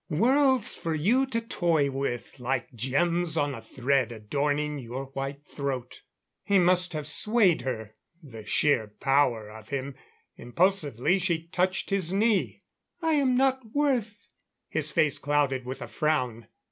[0.09, 6.01] Worlds for you to toy with, like gems on a thread adorning your white throat"
[6.43, 9.93] He must have swayed her, the sheer power of him.
[10.37, 12.63] Impulsively she touched his knee.
[13.03, 14.31] "I am not worth"
[14.71, 16.47] His face clouded with a frown.